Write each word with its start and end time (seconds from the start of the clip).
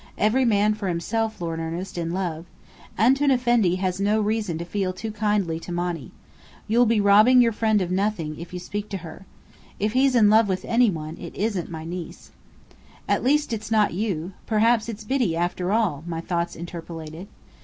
Every 0.17 0.45
man 0.45 0.73
for 0.73 0.87
himself, 0.87 1.39
Lord 1.39 1.59
Ernest, 1.59 1.95
in 1.95 2.09
love! 2.09 2.47
Antoun 2.97 3.29
Effendi 3.29 3.75
has 3.75 3.99
no 3.99 4.19
reason 4.19 4.57
too 4.57 4.65
feel 4.65 4.93
too 4.93 5.11
kindly 5.11 5.59
to 5.59 5.71
Monny. 5.71 6.09
You'll 6.67 6.87
be 6.87 6.99
robbing 6.99 7.39
your 7.39 7.51
friend 7.51 7.83
of 7.83 7.91
nothing, 7.91 8.39
if 8.39 8.51
you 8.51 8.57
speak 8.59 8.89
to 8.89 8.97
her. 9.05 9.27
If 9.79 9.93
he's 9.93 10.15
in 10.15 10.27
love 10.27 10.47
with 10.47 10.65
any 10.65 10.89
one, 10.89 11.17
it 11.19 11.35
isn't 11.35 11.69
my 11.69 11.85
niece." 11.85 12.31
"At 13.07 13.23
least 13.23 13.53
it's 13.53 13.69
not 13.69 13.93
you. 13.93 14.33
Perhaps 14.47 14.89
it's 14.89 15.03
Biddy 15.03 15.35
after 15.35 15.71
all!" 15.71 16.03
my 16.07 16.19
thoughts 16.19 16.55
interpolated. 16.55 17.27